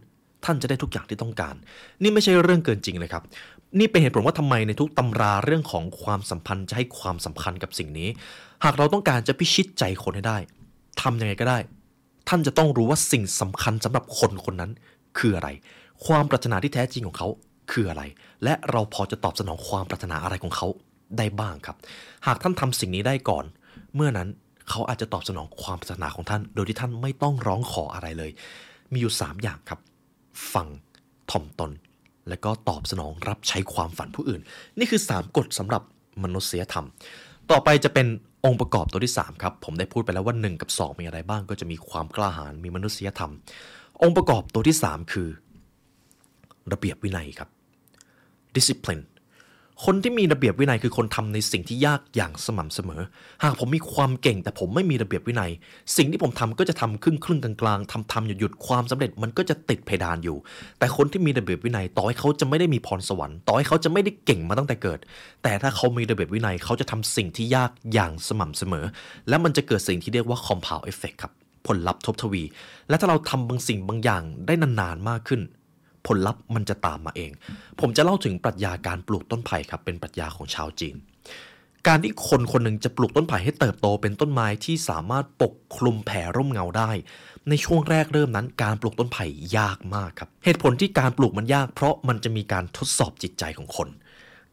[0.45, 1.55] ท่านจะได้ทุกอย่างที่ต้องการ
[2.01, 3.23] นี่ไม่ใช่เรื่องเกินจริงเลยครับ
[3.79, 8.09] นี่เป็นเหตุผลว่าทำไมในทุกตำราเรื่องของความสัมพันธ์จะให้ความสำคัญกับสิ่งนี้
[8.63, 10.38] หากเราต้องการจะพิชิตใจคนให้ได้
[11.01, 11.59] ทำยังไงก็ได้
[12.29, 14.71] ท่านจะต้องรู้ว่าสิ่งสำคัญสำหรับคนคนนั้น
[15.17, 15.50] คืออะไร
[16.05, 17.27] ความปรารถนาที่แท้จริงของเขา
[17.72, 18.03] คืออะไร
[18.43, 20.67] และเราพอจะตอบสนองความปรารถนาอะไรของเขา
[21.17, 21.77] ได้บ้างครับ
[22.27, 23.46] หากท่านทำสิ่งนี้ได้ก่อน
[23.96, 24.29] เมื่อนั้น
[24.70, 28.31] เขาอาจจะตอบสนองความปรารถนาของท่าน โดยที่ท่านไม่ต้องร้องขออะไรเลย
[28.91, 29.79] มีอยู่ 3 อย่างครับ
[30.53, 30.67] ฟัง
[31.31, 31.72] ถ่อมตน
[32.29, 34.41] และก็ตอบสนองรับใช้ความฝันผู้อื่น
[34.79, 35.81] นี่คือ 3กฎสำหรับ
[36.24, 36.86] มนุษยธรรม
[37.51, 38.08] ต่อไปจะเป็น
[38.46, 43.31] องค์ประกอบตัวที่ 3 ครับ ผมได้พูดไปแล้วว่า 1 กับ 2 มีอะไรบ้างก็จะมีความกล้าหาญมีมนุษยธรรม
[44.01, 45.29] องค์ประกอบตัวที่ 3 คือ
[46.72, 47.50] ระเบียบวินัยครับ
[48.56, 49.03] discipline
[49.86, 53.01] คนที่มีระเบียบวินัยคือคนทำในสิ่งที่ยากอย่างสม่ำเสมอ
[53.44, 55.51] หากผมมีความเก่งแต่ผมไม่มีระเบียบวินัย
[55.98, 60.38] สิ่งที่ผมทำก็จะทำครึ่งครึ่งๆกลางๆทำทำหยุดหยุดๆความสำเร็จมันก็จะติดเพดานอยู่
[60.80, 65.00] แต่คนที่มีระเบียบวินัยต่อให้เขาจะไม่ได้มีพรสวรรค์ต่อให้เขาจะไม่ได้เก่งมาตั้งแต่เกิด
[65.44, 68.86] แต่ถ้าเขามีระเบียบวินัยเขาจะทำสิ่งที่ยากอย่างสม่ำเสมอ
[69.30, 71.32] และมันจะเกิดสิ่งที่เรียกว่า compound effect ครับ
[71.68, 72.44] ผลลัพธ์ทบทวี
[72.89, 75.41] และถ้าเราทำบางสิ่งบางอย่างได้นานๆมากขึ้น
[76.08, 77.31] ผลลัพธ์มันจะตามมาเอง
[77.79, 80.96] ผมจะเล่าถึงปรัชญาการปลูกต้นไผ่ครับ เป็นปรัชญาของชาวจีน
[81.88, 86.91] การที่คนคนหนึ่งจะปลูกต้นไผ่ให้เติบโตเป็นต้นไม้ที่สามารถปกคลุมแผ่ร่มเงาได้
[87.50, 89.25] ในช่วงแรกเริ่มนั้น การปลูกต้นไผ่
[89.58, 93.89] ยากมากครับ เหตุผลที่การปลูกมันยาก เพราะมันจะมีการทดสอบจิตใจของคน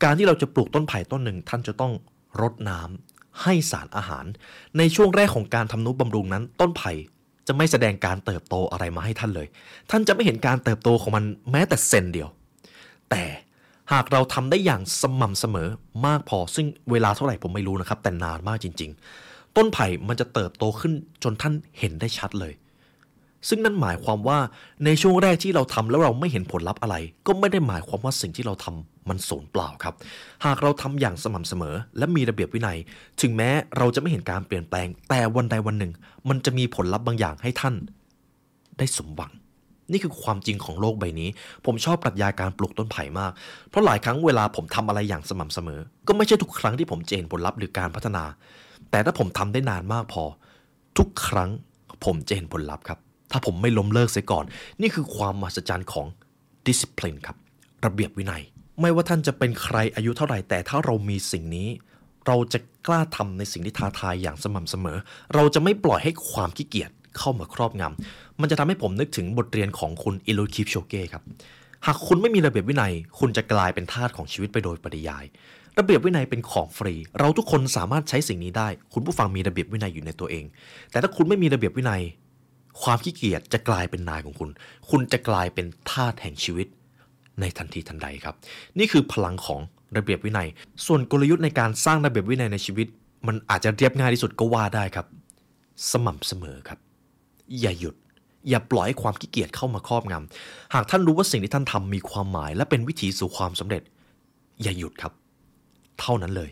[0.03, 1.93] การที่เราจะปลูกต้นไผ่ต้นหนึ่ง ท่านจะต้อง
[2.41, 4.25] รดน้ำให้สารอาหาร
[4.79, 6.93] ในช่วงแรกของการทำนุบำรุงนั้น ต้นไผ่
[7.49, 9.49] จะไม่แสดงการเติบโตอะไรมาให้ท่านเลย
[9.91, 12.29] ท่านจะไม่เห็นการเติบโตของมันแม้แต่เซนเดียว
[13.11, 13.23] แต่
[13.93, 15.69] หากเราทำได้อย่างสม่ำเสมอ
[16.07, 18.91] มากพอซึ่งเวลาเท่าไหร่ผมไม่รู้นะครับ แต่นานมากจริง
[19.25, 22.53] ๆ ต้นไผ่มันจะเติบโตขึ้นจนท่านเห็นได้ชัดเลย
[23.49, 24.39] ซึ่งนั่นหมายความว่า
[24.85, 29.95] ในช่วงแรกที่เราทำแล้วเราไม่เห็นผลลัพธ์อะไร ก็ไม่ได้หมายความว่าสิ่งที่เราทำ มันสูญเปล่าครับ
[30.45, 32.79] หากเราทำอย่างสม่ำเสมอ และมีระเบียบวินัย
[33.21, 35.93] ถึงแม้เราจะไม่เห็นการเปลี่ยนแปลง แต่วันใดวันหนึ่ง
[36.29, 37.75] มันจะมีผลลัพธ์บางอย่างให้ท่าน
[38.79, 39.33] ได้สมหวัง
[39.93, 41.29] นี่คือความจริงของโลกใบนี้
[41.67, 43.33] ผมชอบปรัชญาการปลูกต้นไผ่มาก
[43.69, 48.25] เพราะหลายครั้งเวลาผมทำอะไรอย่างสม่ำเสมอ ก็ไม่ใช่ทุกครั้งที่ผมจะเห็นผลลัพธ์หรือการพัฒนา
[48.91, 50.25] แต่ถ้าผมทำได้นานมากพอ
[50.99, 51.51] ทุกครั้ง
[52.05, 52.99] ผมจะเห็นผลลัพธ์ครับ
[53.33, 54.45] ถ้าผมไม่ล้มเลิกเสียก่อน
[54.81, 56.07] นี่คือความมหัศจรรย์ของ
[56.67, 57.37] discipline ครับ
[57.85, 58.43] ระเบียบวินัย
[58.81, 61.69] ไม่ว่าท่านจะเป็นใครอายุเท่าไหร่แต่ถ้าเรามีสิ่งนี้
[62.27, 64.99] เราจะกล้าทำในสิ่งที่ท้าทายอย่างสม่ำเสมอ
[65.35, 71.23] เราจะไม่ปล่อยให้ความขี้เกียจเข้ามาครอบงำมันจะทำให้ผมนึกถึงบทเรียนของคุณอิโลคิปโชเก้ครับ
[71.87, 75.25] หากคุณไม่มีระเบียบวินัย คุณจะกลายเป็นทาสของชีวิตไปโดยปริยาย
[75.79, 80.45] ระเบียบวินัยเป็นของฟรี เราทุกคนสามารถใช้สิ่งนี้ได้ คุณผู้ฟังมีระเบียบวินัยอยู่ในตัวเอง
[80.91, 82.03] แต่ถ้าคุณไม่มีระเบียบวินัย
[82.83, 84.51] ความขี้เกียจจะกลายเป็นนายของคุณ
[84.91, 86.67] คุณจะกลายเป็นทาสแห่งชีวิต
[87.41, 88.35] ในทันทีทันใดครับ
[88.79, 89.61] นี่คือพลังของ
[89.97, 90.49] ระเบียบวินัย
[90.87, 92.87] ส่วนกลยุทธ์ในการสร้างระเบียบวินัยในชีวิต
[93.27, 95.07] มันอาจจะเรียบง่ายที่สุดก็ว่าได้ครับ
[95.91, 96.79] สม่ำเสมอครับ
[97.61, 97.95] อย่าหยุด
[98.49, 103.83] อย่าปล่อยให้ความขี้เกียจเข้ามาครอบงำหากท่านรู้ว่าสิ่งที่ท่านทำมีความหมาย และเป็นวิถีสู่ความสำเร็จ
[104.63, 105.13] อย่าหยุดครับ
[106.01, 106.51] เท่านั้นเลย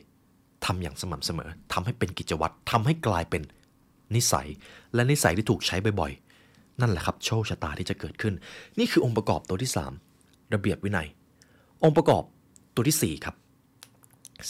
[0.64, 3.42] ทำอย่างสม่ำเสมอทำให้เป็นกิจวัตรทำให้กลายเป็น
[4.14, 4.46] นิสัย
[4.94, 8.34] และนิสัยที่ถูกใช้บ่อยๆ นั่นแหละครับ โชคชะตาที่จะเกิดขึ้น
[8.78, 10.05] นี่คือองค์ประกอบตัวที่ 3
[10.54, 11.08] ระเบียบวินัย
[11.82, 12.22] องค์ประกอบ
[12.74, 13.34] ตัวที่ 4 ครับ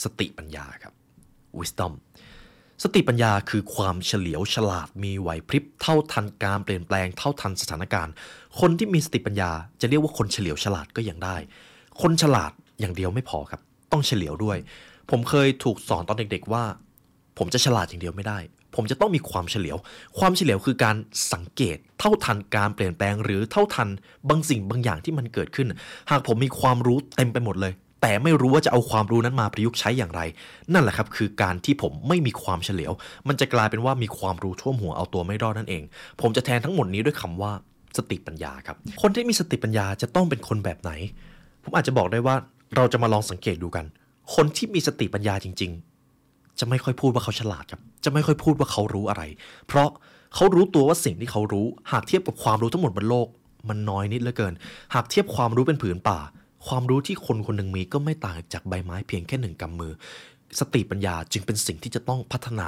[0.03, 0.93] สติปัญญาครับ
[1.59, 1.93] wisdom
[2.83, 8.13] สติปัญญาคือความเฉลียวฉลาดมีไหวพริบเท่าทันการเปลี่ยนแปลงเท่าทันสถานการณ์
[8.59, 11.35] คนที่มีสติปัญญาจะเรียกว่าคนเฉลียวฉลาดก็ยังได้
[12.01, 14.57] คนฉลาดอย่างเดียวไม่พอครับ ต้องเฉลียวด้วย
[15.09, 16.63] ผมเคยถูกสอนตอนเด็กๆว่า
[17.37, 18.39] ผมจะฉลาดอย่างเดียวไม่ได้
[18.77, 19.77] ผมจะต้องมีความเฉลียว
[20.17, 20.95] ความเฉลียวคือการ
[21.33, 23.89] สังเกต เท่าทันการเปลี่ยนแปลง หรือเท่าทัน
[24.29, 25.67] บางสิ่งบางอย่างที่มันเกิดขึ้น
[26.11, 30.21] หากผมมีความรู้เต็มไปหมดเลย แต่ไม่รู้ว่าจะเอาความรู้นั้นมาประยุกต์ใช้อย่างไร
[30.73, 32.91] นั่นแหละครับคือการที่ผมไม่มีความเฉลียว
[33.27, 35.83] มันจะกลายเป็นว่ามีความรู้ท่วมหัวเอาตัวไม่รอดนั่นเอง
[36.21, 37.51] ผมจะแทนทั้งหมดนี้ด้วยคำว่า
[37.97, 40.91] สติปัญญาครับ คนที่มีสติปัญญาจะต้องเป็นคนแบบไหน
[41.63, 42.35] ผมอาจจะบอกได้ว่า
[42.75, 43.85] เราจะมาลองสังเกตดูกัน
[44.35, 45.96] คนที่มีสติปัญญาจริง ๆ
[46.59, 49.23] จะไม่ค่อยพูดว่าเขาฉลาดครับ จะไม่ค่อยพูดว่าเขารู้อะไร
[49.67, 49.89] เพราะ
[50.35, 53.27] เขารู้ตัวว่าสิ่งที่เขารู้ หากเทียบกับความรู้ทั้งหมดบนโลก
[53.69, 54.53] มันน้อยนิดเหลือเกิน
[54.93, 56.19] หากเทียบความรู้เป็นผืนป่า
[56.67, 59.93] ความรู้ที่คนคนหนึ่งมีก็ไม่ต่างจากใบไม้เพียงแค่หนึ่งกำมือ
[60.59, 62.67] สติปัญญาจึงเป็นสิ่งที่จะต้องพัฒนา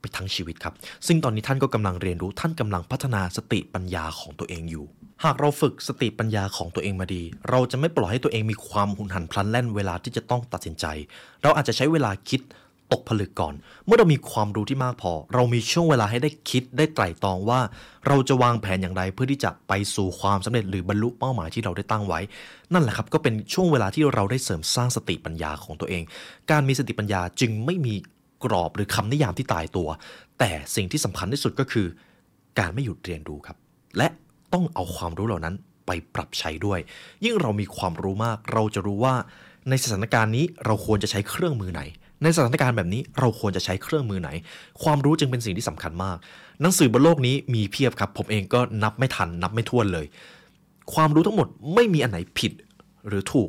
[0.00, 0.74] ไปทั้งชีวิตครับ
[1.06, 4.84] ซึ่งตอนนี้ท่านก็กำลังเรียนรู้ท่านกำลังพัฒนาสติปัญญาของตัวเองอยู่
[5.24, 10.86] หากเราฝึกสติปัญญาของตัวเองมาดี เราจะไม่ปล่อยให้ตัวเองมีความหุนหันพลันแล่นเวลาที่จะต้องตัดสินใจ
[11.42, 12.40] เราอาจจะใช้เวลาคิด
[12.92, 13.54] ตกผลึกก่อน
[13.86, 17.60] เมื่อเรามีความรู้ที่มากพอ เรามีช่วงเวลาให้ได้คิดได้ไตร่ตรองว่า
[18.08, 22.20] เราจะวางแผนอย่างไรเพื่อที่จะไปสู่ความสำเร็จหรือบรรลุเป้าหมายที่เราได้ตั้งไว้
[22.72, 26.02] นั่นแหละครับก็เป็นช่วงเวลาที่เราได้เสริมสร้างสติปัญญาของตัวเอง
[26.50, 27.94] การมีสติปัญญาจึงไม่มี
[28.44, 29.88] กรอบหรือคำนิยามที่ตายตัว
[30.38, 31.86] แต่สิ่งที่สำคัญที่สุดก็คือ
[32.58, 33.56] การไม่หยุดเรียนรู้ครับ
[33.96, 34.08] และ
[34.52, 35.54] ต้องเอาความรู้เหล่านั้น
[35.86, 36.78] ไปปรับใช้ด้วย
[37.24, 39.14] ยิ่งเรามีความรู้มาก เราจะรู้ว่า
[39.68, 41.82] ในสถานการณ์นี้เราควรจะใช้เครื่องมือไหน
[42.22, 44.30] ในสถานการณ์แบบนี้เราควรจะใช้เครื่องมือไหน
[44.82, 46.16] ความรู้จึงเป็นสิ่งที่สำคัญมาก
[46.60, 50.06] หนังสือบนโลกนี้มีเพียบครับ ผมเองก็นับไม่ทัน นับไม่ถ้วนเลย
[50.94, 52.52] ความรู้ทั้งหมดไม่มีอันไหนผิด
[53.08, 53.48] หรือถูก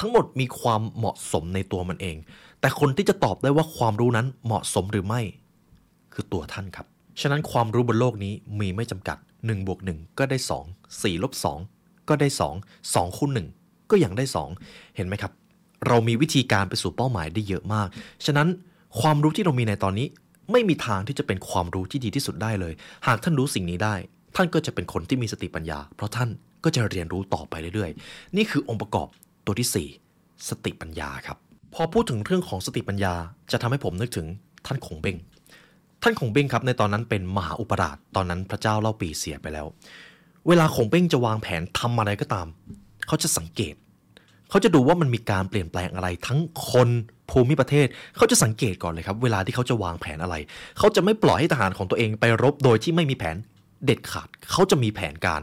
[0.00, 2.16] ทั้งหมดมีความเหมาะสมในตัวมันเอง
[2.60, 5.20] แต่คนที่จะตอบได้ว่าความรู้นั้นเหมาะสมหรือไม่
[6.12, 6.86] คือตัวท่านครับ
[7.20, 10.38] ฉะนั้นความรู้บนโลกนี้มีไม่จำกัด1บวก1ก็ได้
[10.70, 11.32] 2 4ลบ
[11.70, 14.24] 2ก็ได้ 2 2คูณ1ก็ยังได้
[14.60, 15.32] 2 เห็นไหมครับ
[15.86, 17.88] เรามีวิธีการไปสู่เป้าหมายได้เยอะมาก
[18.26, 18.48] ฉะนั้น
[19.00, 20.06] ความรู้ที่เรามีในตอนนี้
[20.52, 22.72] ไม่มีทางที่จะเป็นความรู้ที่ดีที่สุดได้เลย
[23.06, 23.94] หากท่านรู้สิ่งนี้ได้
[24.36, 26.30] ท่านก็จะเป็นคนที่มีสติปัญญา เพราะท่าน
[26.64, 29.08] ก็จะเรียนรู้ต่อไปเรื่อยๆ นี่คือองค์ประกอบ
[29.46, 31.38] ตัวที่ 4 สติปัญญาครับ
[31.74, 33.14] พอพูดถึงเรื่องของสติปัญญา
[33.52, 34.26] จะทำให้ผมนึกถึง
[34.66, 35.16] ท่านคงเบง
[36.02, 39.66] ท่านคงเบ้งครับในตอนนั้นเป็นมหาอุปราชตอนนั้นพระเจ้าเล่าปีเสียไปแล้ว
[40.48, 42.46] เวลาคงเบ้งจะวางแผนทำอะไรก็ตาม
[43.06, 43.74] เขาจะสังเกต
[44.54, 46.40] เขาจะดูว่ามันมีการเปลี่ยนแปลงอะไรทั้ง
[46.70, 46.88] คน
[47.30, 47.86] ภูมิประเทศ
[48.16, 50.34] เขาจะสังเกตก่อนเลยครับ เวลาที่เขาจะวางแผนอะไร
[50.78, 53.36] เขาจะไม่ปล่อยให้ทหารของตัวเองไปรบโดยที่ไม่มีแผน
[53.84, 55.40] เด็ดขาด เขาจะมีแผนการ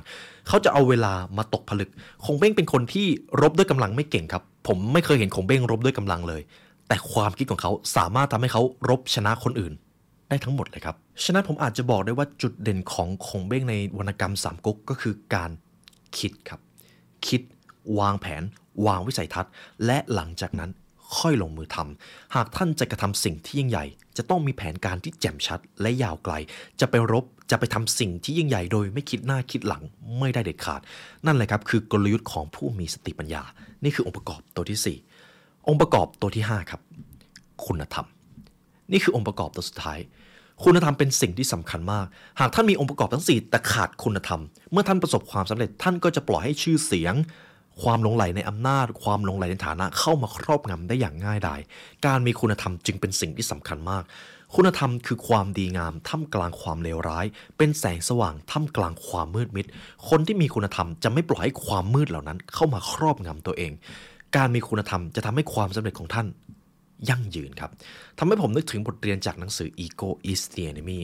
[0.47, 1.89] เขาจะเอาเวลามาตกผลึก
[2.25, 3.07] คงเบ้งเป็นคนที่
[3.41, 6.41] รบด้วยกำลังไม่เก่งครับ ผมไม่เคยเห็นคงเบ้งรบด้วยกำลังเลย
[6.87, 9.73] แต่ความคิดของเขาสามารถทำให้เขารบชนะคนอื่น
[10.29, 15.51] ได้ทั้งหมดเลยครับ ฉะนั้นผมอาจจะบอกได้ว่าจุดเด่นของคงเบ้งในวรรณกรรมสามก๊กก็คือการ
[16.17, 16.59] คิดครับ
[17.27, 17.41] คิด
[17.99, 18.43] วางแผน
[18.85, 19.51] วางวิสัยทัศน์
[19.85, 20.71] และหลังจากนั้น
[21.17, 23.85] ค่อยลงมือทำ หากท่านจะกระทำสิ่งที่ยิ่งใหญ่
[24.17, 26.33] จะต้องมีแผนการที่แจ่มชัดและยาวไกล
[26.79, 29.83] จะไปรบ จะไปทำสิ่งที่ยิ่งใหญ่โดยไม่คิดหน้าคิดหลัง
[30.19, 30.81] ไม่ได้เด็ดขาด
[31.25, 33.43] นั่นแหละครับคือกลยุทธ์ของผู้มีสติปัญญา
[33.83, 34.97] นี่คือองค์ประกอบตัวที่สี่
[35.67, 36.81] องค์ประกอบตัวที่ห้าครับ
[37.65, 38.05] คุณธรรม
[38.91, 39.99] นี่คือองค์ประกอบตัวสุดท้าย
[40.63, 42.05] คุณธรรมเป็นสิ่งที่สำคัญมาก
[42.39, 44.41] หากท่านมีองค์ประกอบทั้ง 4 แต่ขาดคุณธรรม
[44.71, 47.13] เมื่อท่านประสบความสำเร็จท่านก็จะปล่อยให้ชื่อเสียง
[47.83, 51.59] ความหลงไหลในอำนาจ ความหลงไหลในฐานะเข้ามาครอบงำได้อย่างง่ายดาย
[52.05, 54.03] การมีคุณธรรมจึงเป็นสิ่งที่สำคัญมาก
[54.55, 57.25] คุณธรรมคือความดีงามท่ามกลางความเลวร้าย
[57.57, 59.65] เป็นแสงสว่างท่ามกลางความมืดมิด
[60.09, 63.71] คนที่มีคุณธรรมจะไม่ปล่อยให้ความมืดเหล่านั้น เข้ามาครอบงำตัวเอง
[64.35, 66.27] การมีคุณธรรมจะทำให้ความสำเร็จของท่าน
[67.09, 67.71] ยั่งยืนครับ
[68.17, 70.99] ทำให้ผมนึกถึงบทเรียนจากหนังสือ Ego is the enemy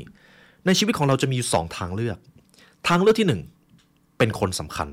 [0.65, 2.17] ในชีวิตของเราจะมีอยู่สองทางเลือก
[2.88, 3.41] ทางเลือกที่หนึ่ง
[4.17, 4.88] เป็นคนสำคัญ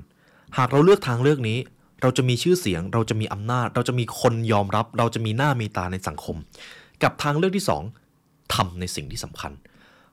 [0.58, 1.58] หากเราเลือกทางเลือกนี้
[2.02, 6.36] เราจะมีชื่อเสียง เราจะมีอำนาจ เราจะมีคนยอมรับ เราจะมีหน้ามีตาในสังคม
[7.02, 7.82] กับทางเลือกที่สอง
[8.54, 9.52] ทำในสิ่งที่สำคัญ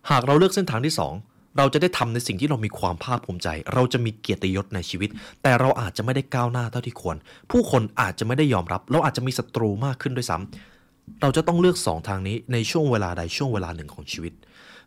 [0.10, 1.14] หากเราเลือกเส้นทางที่สอง
[1.58, 5.10] เราจะได้ทำในสิ่งที่เรามีความภาคภูมิใจ เราจะมีเกียรติยศในชีวิต
[5.44, 7.18] แต่เราอาจจะไม่ได้ก้าวหน้าเท่าที่ควร
[7.52, 14.34] ผู้คนอาจจะไม่ได้ยอมรับ เราอาจจะมีศัตรูมากขึ้นด้วยซ้ำเราจะต้องเลือกสองทางนี้ในช่วงเวลาใดช่วงเวลาหนึ่งของชีวิต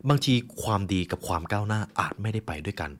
[0.09, 2.91] บางทีความดีกับความก้าวหน้าอาจไม่ได้ไปด้วยกัน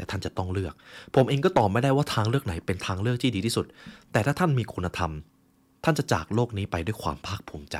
[0.00, 0.74] แต่ท่านจะต้องเลือก
[1.14, 3.66] ผมเองก็ตอบไม่ได้ว่าทางเลือกไหนเป็นทางเลือกที่ดีที่สุด
[4.12, 5.10] แต่ถ้าท่านมีคุณธรรม
[5.84, 7.76] ท่านจะจากโลกนี้ไปด้วยความภาคภูมิใจ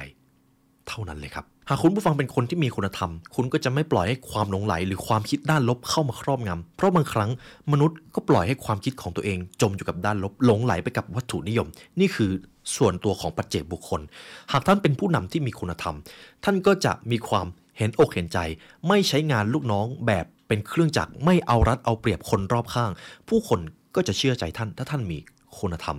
[0.89, 7.31] เท่านั้นเลยครับ หากคุณผู้ฟังเป็นคนที่มีคุณธรรม คุณก็จะไม่ปล่อยให้ความหลงไหล หรือความคิดด้านลบเข้ามาครอบงำเพราะบางครั้ง
[7.73, 11.67] มนุษย์ก็ปล่อยให้ความคิดของตัวเอง จมอยู่กับด้านลบหลงไหลไปกับวัตถุนิยม
[12.01, 12.31] นี่คือ
[12.77, 14.01] ส่วนตัวของปัจเจกบุคคล
[14.53, 15.97] หากท่านเป็นผู้นำที่มีคุณธรรม
[16.45, 17.47] ท่านก็จะมีความ
[17.79, 18.39] เห็นอกเห็นใจ
[18.89, 22.91] ไม่ใช้งานลูกน้องแบบเป็นเครื่องจักรไม่เอารัดเอาเปรียบคนรอบข้าง
[23.29, 23.61] ผู้คน
[23.95, 25.19] ก็จะเชื่อใจท่าน ถ้าท่านมี
[25.59, 25.97] คุณธรรม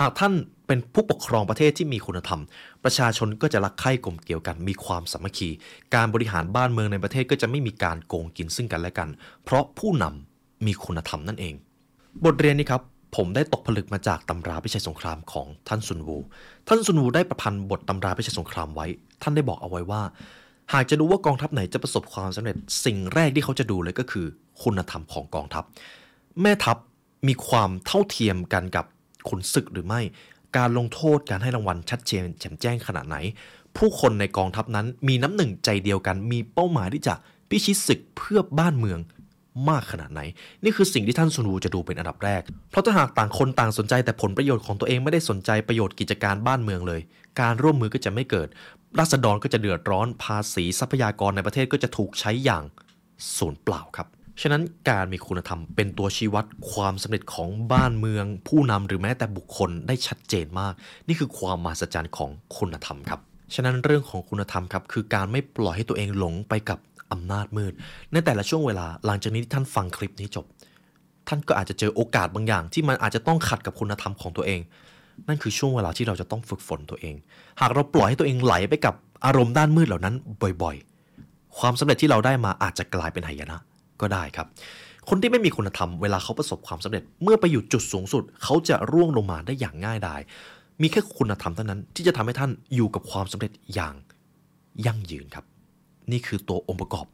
[0.00, 0.32] หากท่าน
[0.66, 2.40] เป็นผู้ปกครองประเทศที่มีคุณธรรม
[2.84, 5.48] ประชาชนก็จะรักใคร่กลมเกลียวกัน มีความสามัคคี
[5.94, 9.08] การบริหารบ้านเมืองในประเทศก็จะไม่มีการโกงกินซึ่งกันและกัน
[9.44, 11.54] เพราะผู้นำมีคุณธรรมนั่นเอง
[12.24, 12.82] บทเรียนนี้ครับ
[13.16, 16.16] ผมได้ตกผลึกมาจากตำราพิชัยสงครามของท่านซุนวู
[16.68, 18.86] ท่านซุนวูได้ประพันธ์บทตำราพิชัยสงครามไว้
[19.22, 20.02] ท่านได้บอกเอาไว้ว่า
[20.72, 24.26] หากจะดูว่ากองทัพไหนจะประสบความสำเร็จ สิ่งแรกที่เขาจะดูเลยก็คือ
[24.62, 25.64] คุณธรรมของกองทัพ
[26.42, 26.76] แม่ทัพ
[27.28, 28.84] มีความเท่าเทียมกันกับ
[29.28, 30.00] ขุนศึกหรือไม่
[30.56, 33.16] การลงโทษการให้รางวัลชัดเจนแจ่มแจ้งขนาดไหน
[33.76, 37.14] ผู้คนในกองทัพนั้นมีน้ำหนึ่งใจเดียวกัน มีเป้าหมายที่จะ
[37.50, 38.98] พิชิตศึกเพื่อบ้านเมือง
[39.68, 40.20] มากขนาดไหน
[40.64, 47.00] นี่คือสิ่งที่ท่านซุนวูจะดูเป็นอันดับแรก เพราะถ้าหากต่างคนต่างสนใจแต่ผลประโยชน์ของตัวเองไม่ได้สนใจประโยชน์กิจการบ้านเมืองเลย
[47.40, 48.48] การร่วมมือก็จะไม่เกิด
[48.98, 52.64] รัษฎรก็จะเดือดร้อนภาษีทรัพยากรในประเทศก็จะถูกใช้อย่าง
[53.36, 54.08] สูญเปล่าครับ
[54.42, 60.74] ฉะนั้นการมีคุณธรรมเป็นตัวชี้วัดความสำเร็จของบ้านเมือง ผู้นำหรือแม้แต่บุคคลได้ชัดเจนมาก
[61.08, 63.20] นี่คือความมหัศจรรย์ของคุณธรรมครับ
[63.54, 66.78] ฉะนั้นเรื่องของคุณธรรมครับคือการไม่ปล่อยให้ตัวเองหลงไปกับ
[67.12, 67.72] อำนาจมืด
[68.12, 70.46] ในแต่ละช่วงเวลาหลังจากนี้ที่ท่านฟังคลิปนี้จบ
[71.28, 74.60] ท่านก็อาจจะเจอโอกาสบางอย่าง ที่มันอาจจะต้องขัดกับคุณธรรมของตัวเอง
[75.28, 77.14] นั่นคือช่วงเวลาที่เราจะต้องฝึกฝนตัวเอง
[77.60, 80.14] หากเราปล่อยให้ตัวเองไหลไปกับอารมณ์ด้านมืดเหล่านั้น
[80.62, 83.58] บ่อยๆ ความสำเร็จที่เราได้มาอาจจะกลายเป็นหายนะ
[84.00, 84.46] ก็ได้ครับ
[85.08, 90.20] คนที่ไม่มีคุณธรรมเวลาเขาประสบความสำเร็จ เมื่อไปอยู่จุดสูงสุด เขาจะร่วงลงมาได้อย่างง่ายดาย
[90.82, 93.94] มีแค่คุณธรรมเท่านั้นที่จะทำให้ท่านอยู่กับความสำเร็จอย่าง
[94.86, 95.44] ยั่งยืนครับ
[96.12, 97.06] นี่คือตัวองค์ประกอบ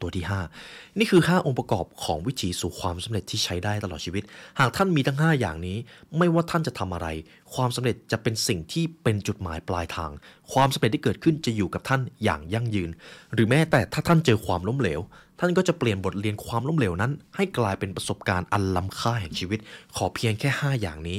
[0.00, 0.24] ตัวที่
[0.60, 4.22] 5 นี่คือ 5 องค์ประกอบของวิถีสู่ความสำเร็จที่ใช้ได้ตลอดชีวิต
[4.58, 5.76] หากท่านมีทั้ง 5 อย่างนี้
[6.18, 7.08] ไม่ว่าท่านจะทำอะไร
[7.54, 10.10] ความสำเร็จจะเป็นสิ่งที่เป็นจุดหมายปลายทาง
[10.52, 12.90] ความสำเร็จที่เกิดขึ้นจะอยู่กับท่านอย่างยั่งยืน
[13.34, 15.00] หรือแม้แต่ถ้าท่านเจอความล้มเหลว
[15.40, 19.58] ท่านก็จะเปลี่ยนบทเรียนความล้มเหลวนั้น ให้กลายเป็นประสบการณ์อันล้ำค่าแห่งชีวิต
[19.96, 21.18] ขอเพียงแค่ 5 อย่างนี้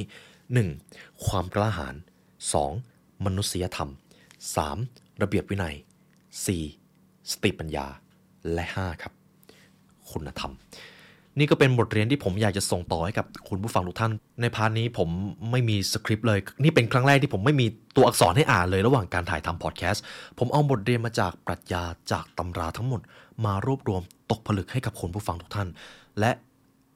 [0.64, 1.26] 1.
[1.26, 1.94] ความกล้าหาญ
[2.60, 3.24] 2.
[3.24, 3.90] มนุษยธรรม
[4.56, 5.22] 3.
[5.22, 5.74] ระเบียบวินัย
[6.52, 7.30] 4.
[7.30, 7.86] สติปัญญา
[8.52, 9.12] และ 5 ครับ
[10.10, 10.52] คุณธรรม
[11.38, 15.08] นี่ก็เป็นบทเรียนที่ผมอยากจะส่งต่อให้กับคุณผู้ฟังทุกท่าน ใน part นี้ผม
[15.50, 20.02] ไม่มีสคริปต์เลย นี่เป็นครั้งแรกที่ผมไม่มีตัวอักษรให้อ่านเลยระหว่างการถ่ายทำพอดแคสต์
[20.38, 21.82] ผมเอาบทเรียนมาจากปรัชญา
[22.12, 23.00] จากตำราทั้งหมด
[23.44, 25.68] มารวบรวมตกผลึกให้กับคุณผู้ฟังทุกท่าน
[26.20, 26.30] และ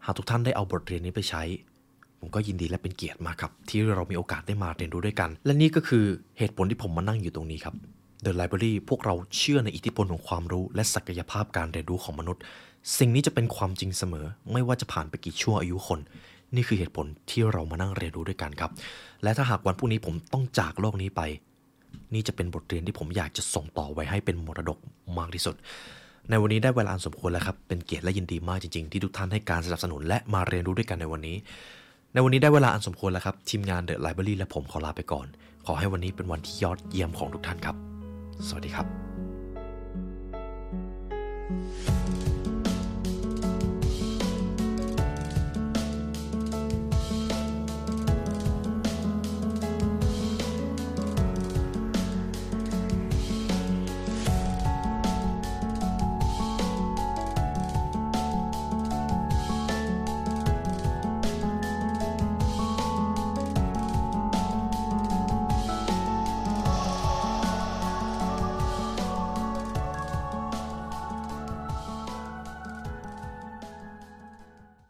[0.05, 1.43] หากทุกท่านได้เอาบทเรียนนี้ไปใช้
[2.21, 6.05] ผมก็ยินดีและเป็นเกียรติมากครับ ที่เรามีโอกาสได้มาเรียนรู้ด้วยกัน และนี่ก็คือ
[6.39, 7.75] เหตุผลที่ผมมานั่งอยู่ตรงนี้ครับ
[8.25, 12.43] The Library พวกเราเชื่อในอิทธิพลของความรู้ และศักยภาพการเรียนรู้ของมนุษย์
[12.99, 16.01] สิ่งนี้จะเป็นความจริงเสมอ ไม่ว่าจะผ่านไปกี่ชั่วอายุคน
[16.55, 18.71] นี่คือเหตุผลที่เรามานั่งเรียนรู้ด้วยกันครับ
[19.23, 21.21] และถ้าหากวันพรุ่งนี้ผมต้องจากโลกนี้ไป
[22.15, 24.79] นี่จะเป็นบทเรียนที่ผมอยากจะส่งต่อไว้ให้เป็นมรดก
[25.19, 25.55] มากที่สุด
[26.31, 31.37] ในวันนี้ได้เวลาอันสมควรแล้วครับ เป็นเกียรติและยินดีมากจริงๆ ที่ทุกท่านให้การสนับสนุนและมาเรียนรู้ด้วยกันในวันนี้
[32.13, 35.27] ในวันนี้ได้เวลาอันสมควรแล้วครับ ทีมงาน The Library และผมขอลาไปก่อน
[35.67, 37.90] ขอให้วันนี้เป็นวันที่ยอดเยี่ยมของทุกท่านครับ
[38.49, 38.87] สวัสดีครับ